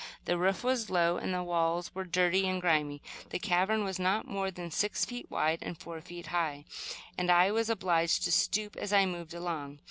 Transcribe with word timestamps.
The 0.25 0.35
roof 0.35 0.63
was 0.63 0.89
low, 0.89 1.17
and 1.17 1.31
the 1.31 1.43
walls 1.43 1.93
were 1.93 2.05
dirty 2.05 2.47
and 2.47 2.59
grimy. 2.59 3.03
The 3.29 3.37
cavern 3.37 3.83
was 3.83 3.99
not 3.99 4.25
more 4.27 4.49
than 4.49 4.71
six 4.71 5.05
feet 5.05 5.29
wide 5.29 5.59
and 5.61 5.77
four 5.79 6.01
feet 6.01 6.25
high, 6.33 6.65
and 7.19 7.29
I 7.29 7.51
was 7.51 7.69
obliged 7.69 8.23
to 8.23 8.31
stoop 8.31 8.75
as 8.77 8.91
I 8.91 9.05
moved 9.05 9.35
along. 9.35 9.77